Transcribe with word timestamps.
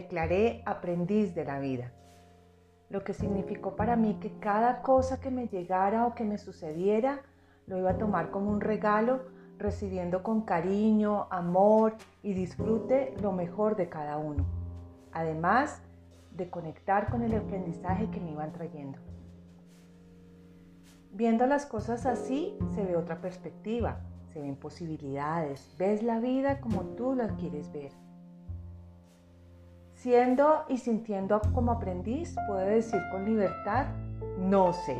declaré 0.00 0.62
aprendiz 0.64 1.34
de 1.34 1.44
la 1.44 1.58
vida, 1.58 1.92
lo 2.90 3.04
que 3.04 3.12
significó 3.12 3.76
para 3.76 3.96
mí 3.96 4.18
que 4.20 4.38
cada 4.38 4.82
cosa 4.82 5.20
que 5.20 5.30
me 5.30 5.48
llegara 5.48 6.06
o 6.06 6.14
que 6.14 6.24
me 6.24 6.38
sucediera 6.38 7.20
lo 7.66 7.78
iba 7.78 7.90
a 7.90 7.98
tomar 7.98 8.30
como 8.30 8.50
un 8.50 8.60
regalo, 8.60 9.20
recibiendo 9.58 10.22
con 10.22 10.42
cariño, 10.42 11.26
amor 11.30 11.96
y 12.22 12.32
disfrute 12.32 13.14
lo 13.20 13.32
mejor 13.32 13.76
de 13.76 13.88
cada 13.88 14.16
uno. 14.16 14.46
Además 15.12 15.82
de 16.32 16.48
conectar 16.48 17.10
con 17.10 17.22
el 17.22 17.34
aprendizaje 17.34 18.08
que 18.10 18.20
me 18.20 18.30
iban 18.30 18.52
trayendo. 18.52 18.98
Viendo 21.12 21.46
las 21.46 21.66
cosas 21.66 22.06
así, 22.06 22.56
se 22.74 22.84
ve 22.84 22.96
otra 22.96 23.20
perspectiva, 23.20 24.00
se 24.32 24.40
ven 24.40 24.56
posibilidades, 24.56 25.74
ves 25.78 26.02
la 26.02 26.20
vida 26.20 26.60
como 26.60 26.82
tú 26.96 27.14
la 27.14 27.34
quieres 27.34 27.72
ver. 27.72 27.92
Siendo 29.98 30.62
y 30.68 30.76
sintiendo 30.76 31.42
como 31.52 31.72
aprendiz, 31.72 32.36
puedo 32.46 32.60
decir 32.60 33.00
con 33.10 33.24
libertad, 33.24 33.86
no 34.38 34.72
sé. 34.72 34.96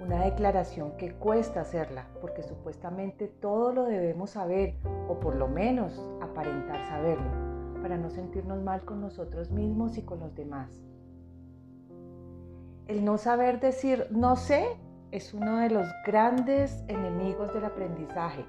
Una 0.00 0.22
declaración 0.22 0.98
que 0.98 1.14
cuesta 1.14 1.62
hacerla, 1.62 2.06
porque 2.20 2.42
supuestamente 2.42 3.26
todo 3.26 3.72
lo 3.72 3.84
debemos 3.84 4.32
saber, 4.32 4.74
o 5.08 5.18
por 5.18 5.34
lo 5.34 5.48
menos 5.48 5.98
aparentar 6.20 6.86
saberlo, 6.88 7.80
para 7.80 7.96
no 7.96 8.10
sentirnos 8.10 8.62
mal 8.62 8.82
con 8.84 9.00
nosotros 9.00 9.50
mismos 9.50 9.96
y 9.96 10.02
con 10.02 10.20
los 10.20 10.34
demás. 10.34 10.70
El 12.88 13.02
no 13.02 13.16
saber 13.16 13.60
decir 13.60 14.08
no 14.10 14.36
sé 14.36 14.76
es 15.10 15.32
uno 15.32 15.56
de 15.56 15.70
los 15.70 15.88
grandes 16.04 16.84
enemigos 16.88 17.54
del 17.54 17.64
aprendizaje, 17.64 18.44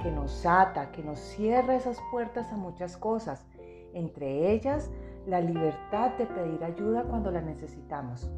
que 0.00 0.12
nos 0.12 0.46
ata, 0.46 0.92
que 0.92 1.02
nos 1.02 1.18
cierra 1.18 1.74
esas 1.74 1.98
puertas 2.12 2.52
a 2.52 2.56
muchas 2.56 2.96
cosas 2.96 3.44
entre 3.94 4.52
ellas 4.52 4.90
la 5.26 5.40
libertad 5.40 6.12
de 6.18 6.26
pedir 6.26 6.64
ayuda 6.64 7.04
cuando 7.04 7.30
la 7.30 7.40
necesitamos. 7.40 8.30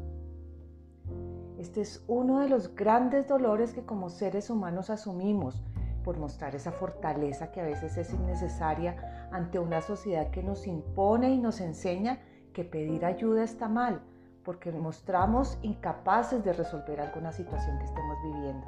Este 1.57 1.81
es 1.81 2.03
uno 2.07 2.39
de 2.39 2.49
los 2.49 2.75
grandes 2.75 3.27
dolores 3.27 3.73
que 3.73 3.85
como 3.85 4.09
seres 4.09 4.49
humanos 4.49 4.89
asumimos 4.89 5.63
por 6.03 6.17
mostrar 6.19 6.53
esa 6.55 6.71
fortaleza 6.71 7.51
que 7.51 7.61
a 7.61 7.65
veces 7.65 7.97
es 7.97 8.13
innecesaria 8.13 9.27
ante 9.31 9.57
una 9.57 9.81
sociedad 9.81 10.29
que 10.29 10.43
nos 10.43 10.67
impone 10.67 11.31
y 11.31 11.39
nos 11.39 11.61
enseña 11.61 12.19
que 12.53 12.63
pedir 12.63 13.05
ayuda 13.05 13.43
está 13.43 13.67
mal, 13.67 14.01
porque 14.43 14.71
mostramos 14.71 15.57
incapaces 15.63 16.43
de 16.43 16.53
resolver 16.53 17.01
alguna 17.01 17.31
situación 17.31 17.79
que 17.79 17.85
estemos 17.85 18.17
viviendo. 18.23 18.67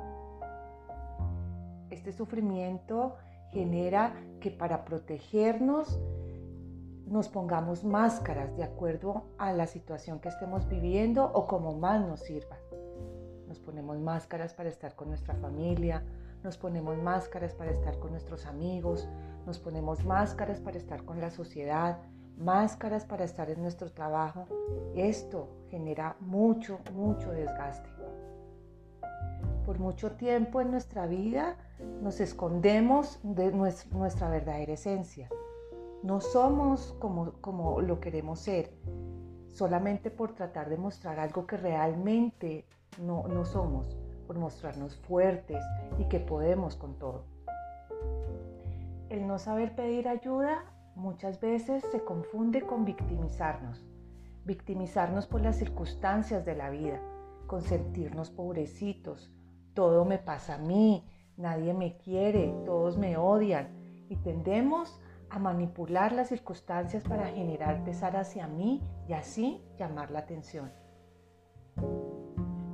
Este 1.91 2.11
sufrimiento 2.11 3.15
genera 3.51 4.13
que 4.41 4.49
para 4.49 4.83
protegernos 4.83 5.99
nos 7.09 7.29
pongamos 7.29 7.83
máscaras 7.85 8.55
de 8.57 8.63
acuerdo 8.63 9.23
a 9.37 9.53
la 9.53 9.65
situación 9.65 10.19
que 10.19 10.29
estemos 10.29 10.67
viviendo 10.67 11.25
o 11.33 11.47
como 11.47 11.77
más 11.77 12.05
nos 12.05 12.21
sirva. 12.21 12.57
Nos 13.47 13.59
ponemos 13.59 13.97
máscaras 13.99 14.53
para 14.53 14.67
estar 14.67 14.93
con 14.95 15.07
nuestra 15.07 15.33
familia, 15.35 16.03
nos 16.43 16.57
ponemos 16.57 16.97
máscaras 16.97 17.53
para 17.55 17.71
estar 17.71 17.97
con 17.99 18.11
nuestros 18.11 18.45
amigos, 18.45 19.07
nos 19.45 19.57
ponemos 19.57 20.03
máscaras 20.05 20.59
para 20.59 20.77
estar 20.77 21.05
con 21.05 21.21
la 21.21 21.31
sociedad, 21.31 21.97
máscaras 22.37 23.05
para 23.05 23.23
estar 23.23 23.49
en 23.49 23.61
nuestro 23.61 23.89
trabajo. 23.91 24.45
Esto 24.93 25.47
genera 25.69 26.17
mucho, 26.19 26.79
mucho 26.93 27.31
desgaste. 27.31 27.89
Por 29.65 29.79
mucho 29.79 30.11
tiempo 30.11 30.59
en 30.59 30.71
nuestra 30.71 31.07
vida 31.07 31.55
nos 32.01 32.19
escondemos 32.19 33.19
de 33.23 33.51
nuestra 33.51 34.29
verdadera 34.29 34.73
esencia 34.73 35.29
no 36.03 36.21
somos 36.21 36.95
como, 36.99 37.81
lo 37.81 37.99
queremos 37.99 38.39
ser, 38.39 38.71
solamente 39.53 40.11
por 40.11 40.33
tratar 40.33 40.69
de 40.69 40.77
mostrar 40.77 41.19
algo 41.19 41.47
que 41.47 41.57
realmente 41.57 42.65
no, 43.01 43.27
no 43.27 43.45
somos, 43.45 43.97
por 44.27 44.37
mostrarnos 44.37 44.95
fuertes 44.95 45.63
y 45.97 46.05
que 46.05 46.19
podemos 46.19 46.75
con 46.75 46.95
todo. 46.99 47.25
El 49.09 49.25
no 49.25 49.39
saber 49.39 49.75
pedir 49.75 50.07
ayuda 50.07 50.65
muchas 50.95 51.39
veces 51.39 51.83
se 51.91 52.03
confunde 52.03 52.61
con 52.61 52.83
victimizarnos, 52.85 53.85
victimizarnos 54.45 55.27
por 55.27 55.41
las 55.41 55.57
circunstancias 55.57 56.45
de 56.45 56.55
la 56.55 56.69
vida, 56.69 56.99
con 57.47 57.61
sentirnos 57.61 58.29
pobrecitos, 58.29 59.31
todo 59.73 60.05
me 60.05 60.17
pasa 60.17 60.55
a 60.55 60.57
mí, 60.57 61.05
nadie 61.37 61.73
me 61.73 61.97
quiere, 61.97 62.53
todos 62.65 62.97
me 62.97 63.15
odian 63.15 63.69
y 64.09 64.15
tendemos 64.17 64.99
a 65.29 65.39
manipular 65.39 66.11
las 66.11 66.29
circunstancias 66.29 67.03
para 67.03 67.27
generar 67.27 67.83
pesar 67.83 68.15
hacia 68.15 68.47
mí 68.47 68.81
y 69.07 69.13
así 69.13 69.61
llamar 69.77 70.11
la 70.11 70.19
atención. 70.19 70.71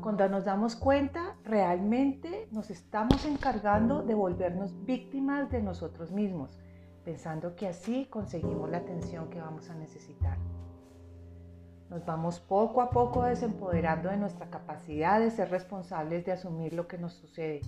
Cuando 0.02 0.28
nos 0.28 0.46
damos 0.46 0.76
cuenta, 0.76 1.38
realmente 1.46 2.48
nos 2.52 2.70
estamos 2.70 3.26
encargando 3.26 4.04
de 4.04 4.14
volvernos 4.14 4.84
víctimas 4.86 5.50
de 5.50 5.62
nosotros 5.62 6.12
mismos, 6.12 6.60
pensando 7.06 7.56
que 7.56 7.68
así 7.68 8.06
conseguimos 8.08 8.70
la 8.70 8.80
atención 8.80 9.30
que 9.30 9.40
vamos 9.40 9.70
a 9.70 9.76
necesitar. 9.76 10.38
Nos 11.90 12.06
vamos 12.06 12.40
poco 12.40 12.82
a 12.82 12.90
poco 12.90 13.24
desempoderando 13.24 14.10
de 14.10 14.18
nuestra 14.18 14.50
capacidad 14.50 15.20
de 15.20 15.32
ser 15.32 15.50
responsables 15.50 16.26
de 16.26 16.34
asumir 16.34 16.74
lo 16.74 16.88
que 16.88 16.98
nos 16.98 17.14
sucede. 17.14 17.62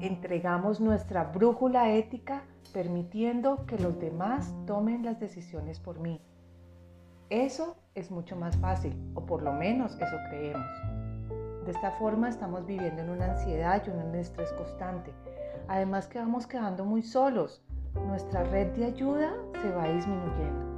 Entregamos 0.00 0.80
nuestra 0.80 1.24
brújula 1.24 1.92
ética 1.92 2.44
permitiendo 2.72 3.66
que 3.66 3.78
los 3.78 3.98
demás 3.98 4.54
tomen 4.64 5.04
las 5.04 5.18
decisiones 5.18 5.80
por 5.80 5.98
mí. 5.98 6.20
Eso 7.30 7.76
es 7.96 8.10
mucho 8.12 8.36
más 8.36 8.56
fácil, 8.58 8.96
o 9.14 9.26
por 9.26 9.42
lo 9.42 9.52
menos 9.52 9.98
eso 10.00 10.16
creemos. 10.30 10.66
De 11.64 11.72
esta 11.72 11.90
forma 11.92 12.28
estamos 12.28 12.64
viviendo 12.64 13.02
en 13.02 13.10
una 13.10 13.32
ansiedad 13.32 13.82
y 13.84 13.90
en 13.90 13.98
un 13.98 14.14
estrés 14.14 14.52
constante. 14.52 15.12
Además 15.66 16.06
que 16.06 16.20
vamos 16.20 16.46
quedando 16.46 16.84
muy 16.84 17.02
solos. 17.02 17.62
Nuestra 18.06 18.44
red 18.44 18.68
de 18.76 18.84
ayuda 18.84 19.34
se 19.60 19.70
va 19.72 19.88
disminuyendo. 19.88 20.68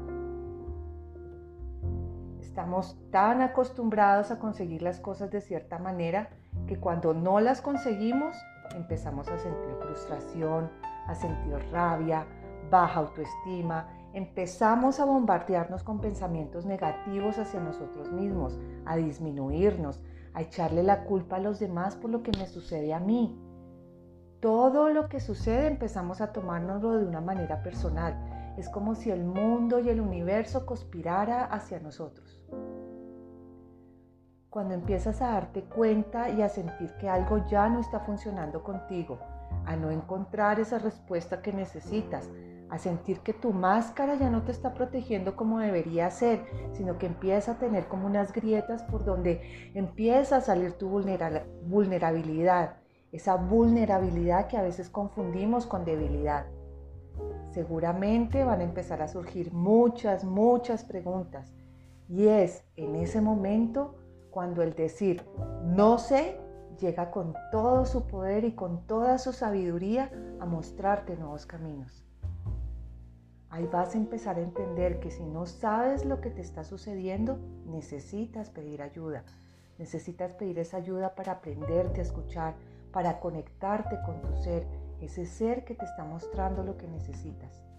Estamos 2.41 2.99
tan 3.11 3.43
acostumbrados 3.43 4.31
a 4.31 4.39
conseguir 4.39 4.81
las 4.81 4.99
cosas 4.99 5.31
de 5.31 5.43
cierta 5.43 5.79
manera 5.79 6.31
que 6.67 6.79
cuando 6.79 7.13
no 7.13 7.39
las 7.39 7.61
conseguimos 7.61 8.35
empezamos 8.75 9.29
a 9.29 9.39
sentir 9.39 9.75
frustración, 9.81 10.71
a 11.07 11.15
sentir 11.15 11.57
rabia, 11.71 12.27
baja 12.71 13.01
autoestima, 13.01 13.89
empezamos 14.13 15.01
a 15.01 15.05
bombardearnos 15.05 15.83
con 15.83 16.01
pensamientos 16.01 16.67
negativos 16.67 17.39
hacia 17.39 17.61
nosotros 17.61 18.11
mismos, 18.13 18.59
a 18.87 18.97
disminuirnos, 18.97 20.01
a 20.35 20.43
echarle 20.43 20.83
la 20.83 21.05
culpa 21.05 21.37
a 21.37 21.41
los 21.41 21.59
demás 21.59 21.97
por 21.97 22.11
lo 22.11 22.23
que 22.23 22.33
me 22.33 22.47
sucede 22.47 22.95
a 22.95 23.01
mí. 23.01 23.39
Todo 24.41 24.89
lo 24.89 25.09
que 25.09 25.21
sucede 25.21 25.67
empezamos 25.67 26.21
a 26.21 26.33
tomárnoslo 26.33 26.99
de 26.99 27.05
una 27.05 27.21
manera 27.21 27.63
personal. 27.63 28.17
Es 28.57 28.69
como 28.69 28.95
si 28.95 29.11
el 29.11 29.25
mundo 29.25 29.81
y 29.81 29.91
el 29.91 30.01
universo 30.01 30.65
conspirara 30.65 31.45
hacia 31.45 31.79
nosotros. 31.81 32.43
Cuando 34.51 34.75
empiezas 34.75 35.23
a 35.23 35.29
darte 35.29 35.63
cuenta 35.63 36.29
y 36.29 36.43
a 36.43 36.49
sentir 36.49 36.91
que 36.99 37.09
algo 37.09 37.47
ya 37.47 37.69
no 37.69 37.79
está 37.79 38.01
funcionando 38.01 38.65
contigo, 38.65 39.21
a 39.65 39.77
no 39.77 39.93
encontrar 39.93 40.59
esa 40.59 40.81
respuesta 40.81 41.41
que 41.41 41.53
necesitas, 41.53 42.29
a 42.69 42.77
sentir 42.79 43.21
que 43.21 43.33
tu 43.33 43.53
máscara 43.53 44.17
ya 44.17 44.29
no 44.29 44.43
te 44.43 44.51
está 44.51 44.75
protegiendo 44.75 45.37
como 45.37 45.61
debería 45.61 46.11
ser, 46.11 46.45
sino 46.73 46.99
que 46.99 47.07
empieza 47.07 47.53
a 47.53 47.59
tener 47.61 47.87
como 47.87 48.09
unas 48.09 48.33
grietas 48.33 48.83
por 48.83 49.05
donde 49.05 49.71
empieza 49.75 50.39
a 50.39 50.41
salir 50.41 50.73
tu 50.73 50.89
vulnerabilidad, 50.89 52.75
esa 53.13 53.37
vulnerabilidad 53.37 54.49
que 54.49 54.57
a 54.57 54.63
veces 54.63 54.91
confundimos 54.91 55.65
con 55.67 55.85
debilidad. 55.85 56.47
Seguramente 57.53 58.43
van 58.43 58.63
a 58.63 58.65
empezar 58.65 59.01
a 59.01 59.07
surgir 59.07 59.53
muchas, 59.53 60.25
muchas 60.25 60.83
preguntas 60.83 61.55
y 62.09 62.27
es 62.27 62.65
en 62.75 62.97
ese 62.97 63.21
momento 63.21 64.00
cuando 64.31 64.63
el 64.63 64.75
decir 64.75 65.25
no 65.65 65.99
sé 65.99 66.39
llega 66.79 67.11
con 67.11 67.35
todo 67.51 67.85
su 67.85 68.07
poder 68.07 68.45
y 68.45 68.55
con 68.55 68.87
toda 68.87 69.19
su 69.19 69.33
sabiduría 69.33 70.11
a 70.41 70.47
mostrarte 70.47 71.17
nuevos 71.17 71.47
caminos. 71.47 72.05
Ahí 73.51 73.67
vas 73.67 73.95
a 73.95 73.99
empezar 73.99 74.37
a 74.37 74.43
entender 74.43 75.01
que 75.01 75.11
si 75.11 75.25
no 75.25 75.45
sabes 75.45 76.05
lo 76.05 76.21
que 76.21 76.31
te 76.31 76.41
está 76.41 76.63
sucediendo, 76.65 77.39
necesitas 77.67 78.49
pedir 78.49 78.81
ayuda. 78.81 79.25
Necesitas 79.79 80.33
pedir 80.35 80.59
esa 80.59 80.77
ayuda 80.77 81.15
para 81.15 81.33
aprenderte 81.33 82.01
a 82.01 82.05
escuchar, 82.05 82.55
para 82.93 83.19
conectarte 83.19 83.99
con 84.07 84.21
tu 84.23 84.37
ser, 84.43 84.67
ese 85.01 85.27
ser 85.27 85.65
que 85.65 85.75
te 85.75 85.85
está 85.85 86.05
mostrando 86.05 86.63
lo 86.63 86.77
que 86.77 86.87
necesitas. 86.87 87.70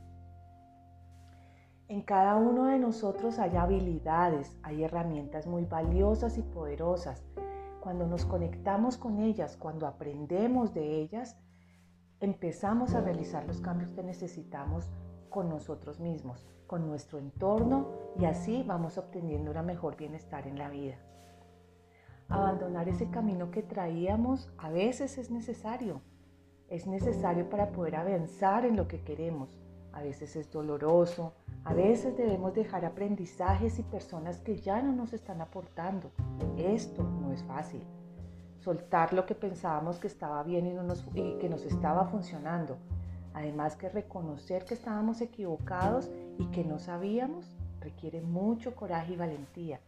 En 1.91 2.03
cada 2.03 2.37
uno 2.37 2.67
de 2.67 2.79
nosotros 2.79 3.37
hay 3.37 3.57
habilidades, 3.57 4.57
hay 4.63 4.85
herramientas 4.85 5.45
muy 5.45 5.65
valiosas 5.65 6.37
y 6.37 6.41
poderosas 6.41 7.21
cuando 7.81 8.07
nos 8.07 8.23
conectamos 8.23 8.95
con 8.95 9.19
ellas, 9.19 9.57
cuando 9.57 9.85
aprendemos 9.85 10.73
de 10.73 11.01
ellas, 11.01 11.35
empezamos 12.21 12.95
a 12.95 13.01
realizar 13.01 13.45
los 13.45 13.59
cambios 13.59 13.91
que 13.91 14.03
necesitamos 14.03 14.89
con 15.29 15.49
nosotros 15.49 15.99
mismos, 15.99 16.47
con 16.65 16.87
nuestro 16.87 17.19
entorno 17.19 17.89
y 18.17 18.23
así 18.23 18.63
vamos 18.65 18.97
obteniendo 18.97 19.51
un 19.51 19.65
mejor 19.65 19.97
bienestar 19.97 20.47
en 20.47 20.59
la 20.59 20.69
vida. 20.69 20.95
Abandonar 22.29 22.87
ese 22.87 23.09
camino 23.09 23.51
que 23.51 23.63
traíamos 23.63 24.49
a 24.57 24.69
veces 24.69 25.17
es 25.17 25.29
necesario. 25.29 25.99
Es 26.69 26.87
necesario 26.87 27.49
para 27.49 27.73
poder 27.73 27.97
avanzar 27.97 28.63
en 28.63 28.77
lo 28.77 28.87
que 28.87 29.03
queremos. 29.03 29.59
A 29.91 30.01
veces 30.01 30.37
es 30.37 30.49
doloroso, 30.49 31.33
a 31.63 31.73
veces 31.73 32.17
debemos 32.17 32.53
dejar 32.55 32.85
aprendizajes 32.85 33.77
y 33.77 33.83
personas 33.83 34.39
que 34.39 34.57
ya 34.57 34.81
no 34.81 34.93
nos 34.93 35.13
están 35.13 35.41
aportando. 35.41 36.09
Esto 36.57 37.03
no 37.03 37.31
es 37.31 37.43
fácil. 37.43 37.81
Soltar 38.59 39.13
lo 39.13 39.25
que 39.25 39.35
pensábamos 39.35 39.99
que 39.99 40.07
estaba 40.07 40.41
bien 40.43 40.67
y, 40.67 41.37
que 41.37 41.49
nos 41.49 41.65
estaba 41.65 42.05
funcionando. 42.05 42.77
Además 43.33 43.75
que 43.75 43.89
reconocer 43.89 44.65
que 44.65 44.73
estábamos 44.73 45.21
equivocados 45.21 46.09
y 46.37 46.45
que 46.47 46.63
no 46.63 46.79
sabíamos 46.79 47.55
requiere 47.79 48.21
mucho 48.21 48.75
coraje 48.75 49.13
y 49.13 49.17
valentía. 49.17 49.79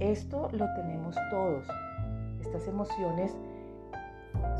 Esto 0.00 0.48
lo 0.52 0.66
tenemos 0.74 1.16
todos. 1.30 1.66
Estas 2.40 2.66
emociones 2.66 3.34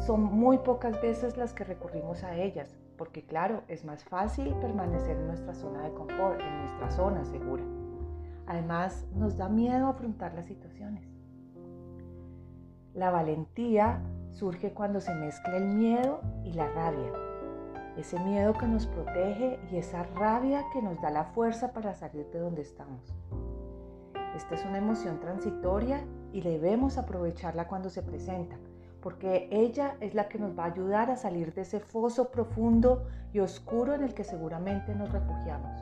son 0.07 0.23
muy 0.23 0.59
pocas 0.59 1.01
veces 1.03 1.37
las 1.37 1.53
que 1.53 1.65
recurrimos 1.65 2.23
a 2.23 2.37
ellas, 2.37 2.77
porque 2.97 3.25
claro, 3.25 3.63
es 3.69 3.85
más 3.85 4.05
fácil 4.05 4.55
permanecer 4.61 5.17
en 5.17 5.27
nuestra 5.27 5.55
zona 5.55 5.83
de 5.83 5.93
confort, 5.95 6.41
en 6.41 6.59
nuestra 6.61 6.91
zona 6.91 7.25
segura. 7.25 7.65
Además, 8.47 9.07
nos 9.15 9.37
da 9.37 9.49
miedo 9.49 9.87
afrontar 9.87 10.35
las 10.35 10.47
situaciones. 10.47 11.09
La 12.93 13.11
valentía 13.11 14.01
surge 14.31 14.73
cuando 14.73 15.01
se 15.01 15.15
mezcla 15.15 15.57
el 15.57 15.67
miedo 15.67 16.21
y 16.45 16.53
la 16.53 16.69
rabia. 16.71 17.13
Ese 17.97 18.19
miedo 18.21 18.53
que 18.53 18.67
nos 18.67 18.87
protege 18.87 19.59
y 19.71 19.77
esa 19.77 20.03
rabia 20.03 20.65
que 20.73 20.83
nos 20.83 21.01
da 21.01 21.11
la 21.11 21.25
fuerza 21.25 21.73
para 21.73 21.95
salir 21.95 22.27
de 22.31 22.41
donde 22.41 22.63
estamos. 22.63 23.15
Esta 24.35 24.57
es 24.57 24.65
una 24.65 24.79
emoción 24.79 25.21
transitoria 25.21 26.05
y 26.33 26.41
debemos 26.41 26.99
aprovecharla 26.99 27.69
cuando 27.69 27.89
se 27.89 28.03
presenta, 28.03 28.57
porque 29.05 29.49
ella 29.51 29.99
es 30.01 30.15
la 30.15 30.31
que 30.31 30.39
nos 30.39 30.59
va 30.59 30.65
a 30.65 30.69
ayudar 30.69 31.11
a 31.11 31.17
salir 31.17 31.53
de 31.53 31.61
ese 31.61 31.79
foso 31.79 32.31
profundo 32.31 33.07
y 33.35 33.41
oscuro 33.41 33.93
en 33.93 34.03
el 34.03 34.15
que 34.15 34.25
seguramente 34.25 34.95
nos 34.95 35.13
refugiamos. 35.13 35.79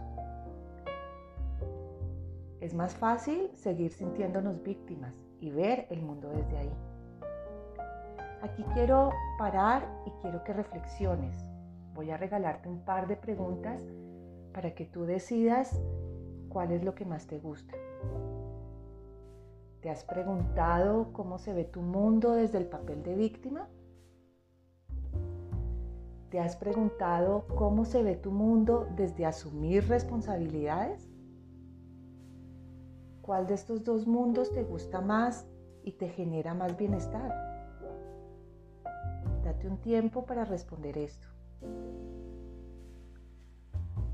Es 2.61 2.75
más 2.75 2.97
fácil 2.97 3.49
seguir 3.55 3.93
sintiéndonos 3.93 4.61
víctimas 4.65 5.15
y 5.39 5.53
ver 5.53 5.87
el 5.91 6.03
mundo 6.03 6.31
desde 6.31 6.59
ahí. 6.59 6.73
Aquí 8.43 8.65
quiero 8.75 9.13
parar 9.39 9.89
y 10.05 10.11
quiero 10.21 10.43
que 10.43 10.53
reflexiones. 10.53 11.45
Voy 11.95 12.11
a 12.11 12.17
regalarte 12.17 12.69
un 12.69 12.81
par 12.81 13.07
de 13.07 13.15
preguntas 13.15 13.81
para 14.53 14.75
que 14.75 14.85
tú 14.85 15.05
decidas 15.05 15.81
cuál 16.49 16.73
es 16.73 16.83
lo 16.83 16.97
que 16.97 17.05
más 17.05 17.29
te 17.29 17.39
gusta. 17.39 17.77
¿Te 19.83 19.91
has 19.91 20.05
preguntado 20.05 21.13
cómo 21.13 21.39
se 21.39 21.53
ve 21.53 21.65
tu 21.65 21.83
mundo 21.83 22.35
desde 22.35 22.59
el 22.59 22.67
papel 22.67 23.03
de 23.03 23.17
víctima? 23.17 23.69
¿Te 26.31 26.39
has 26.39 26.55
preguntado 26.55 27.49
cómo 27.57 27.85
se 27.85 28.05
ve 28.05 28.15
tu 28.15 28.31
mundo 28.31 28.87
desde 28.95 29.27
asumir 29.27 29.89
responsabilidades? 29.89 31.11
¿Cuál 33.23 33.49
de 33.49 33.55
estos 33.55 33.83
dos 33.83 34.07
mundos 34.07 34.53
te 34.53 34.63
gusta 34.63 35.01
más 35.01 35.49
y 35.83 35.91
te 35.93 36.09
genera 36.09 36.55
más 36.55 36.77
bienestar? 36.77 37.33
Date 39.43 39.67
un 39.67 39.79
tiempo 39.79 40.25
para 40.25 40.45
responder 40.45 40.97
esto. 40.97 41.27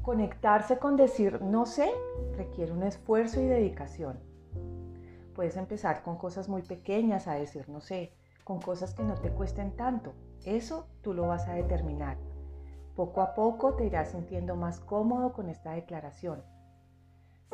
Conectarse 0.00 0.78
con 0.78 0.96
decir 0.96 1.42
no 1.42 1.66
sé 1.66 1.90
requiere 2.38 2.72
un 2.72 2.84
esfuerzo 2.84 3.42
y 3.42 3.44
dedicación. 3.44 4.27
Puedes 5.38 5.56
empezar 5.56 6.02
con 6.02 6.16
cosas 6.16 6.48
muy 6.48 6.62
pequeñas 6.62 7.28
a 7.28 7.34
decir, 7.34 7.68
no 7.68 7.80
sé, 7.80 8.12
con 8.42 8.60
cosas 8.60 8.92
que 8.92 9.04
no 9.04 9.14
te 9.14 9.30
cuesten 9.30 9.76
tanto. 9.76 10.12
Eso 10.44 10.88
tú 11.00 11.14
lo 11.14 11.28
vas 11.28 11.46
a 11.46 11.54
determinar. 11.54 12.18
Poco 12.96 13.20
a 13.20 13.34
poco 13.36 13.74
te 13.74 13.86
irás 13.86 14.10
sintiendo 14.10 14.56
más 14.56 14.80
cómodo 14.80 15.32
con 15.32 15.48
esta 15.48 15.74
declaración. 15.74 16.42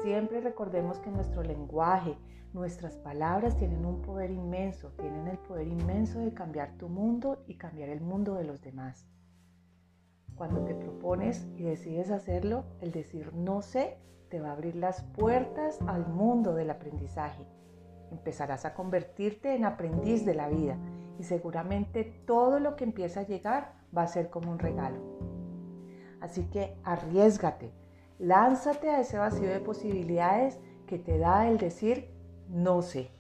Siempre 0.01 0.41
recordemos 0.41 0.99
que 1.01 1.11
nuestro 1.11 1.43
lenguaje, 1.43 2.17
nuestras 2.55 2.97
palabras 2.97 3.55
tienen 3.59 3.85
un 3.85 4.01
poder 4.01 4.31
inmenso, 4.31 4.93
tienen 4.93 5.29
el 5.29 5.37
poder 5.37 5.69
inmenso 5.69 6.21
de 6.21 6.33
cambiar 6.33 6.79
tu 6.79 6.89
mundo 6.89 7.45
y 7.47 7.59
cambiar 7.59 7.91
el 7.91 8.01
mundo 8.01 8.33
de 8.37 8.45
los 8.45 8.63
demás. 8.63 9.07
Cuando 10.37 10.65
te 10.65 10.75
propones 10.75 11.47
y 11.55 11.65
decides 11.65 12.11
hacerlo, 12.11 12.65
el 12.81 12.93
decir 12.93 13.35
no 13.35 13.61
sé 13.61 13.99
te 14.31 14.41
va 14.41 14.49
a 14.49 14.53
abrir 14.53 14.75
las 14.75 15.03
puertas 15.03 15.83
al 15.87 16.07
mundo 16.07 16.55
del 16.55 16.71
aprendizaje 16.71 17.47
empezarás 18.15 18.65
a 18.65 18.75
convertirte 18.75 19.55
en 19.55 19.65
aprendiz 19.65 20.25
de 20.25 20.35
la 20.35 20.49
vida 20.49 20.77
y 21.19 21.25
seguramente 21.25 22.05
todo 22.27 22.59
lo 22.61 22.77
que 22.77 22.85
empieza 22.85 23.21
a 23.21 23.27
llegar 23.27 23.73
va 23.97 24.03
a 24.03 24.09
ser 24.09 24.31
como 24.31 24.51
un 24.51 24.59
regalo. 24.59 24.99
Así 26.21 26.45
que 26.45 26.77
arriesgate, 26.85 27.71
lánzate 28.19 28.91
a 28.91 29.01
ese 29.01 29.19
vacío 29.19 29.49
de 29.49 29.61
posibilidades 29.61 30.59
que 30.87 30.99
te 30.99 31.19
da 31.19 31.49
el 31.49 31.59
decir 31.59 32.11
no 32.49 32.83
sé. 32.83 33.11